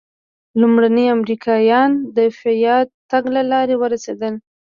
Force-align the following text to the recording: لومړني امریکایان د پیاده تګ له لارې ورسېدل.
لومړني 0.59 1.05
امریکایان 1.17 1.91
د 2.17 2.19
پیاده 2.37 2.89
تګ 3.11 3.23
له 3.35 3.41
لارې 3.51 3.75
ورسېدل. 3.79 4.33